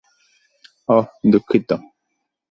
অহ, 0.89 1.05
দুঃখিত। 1.31 1.69